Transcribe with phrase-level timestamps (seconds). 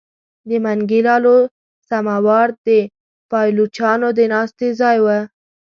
[0.49, 1.37] د منګي لالو
[1.89, 2.67] سماوار د
[3.31, 5.19] پایلوچانو د ناستې ځای وو.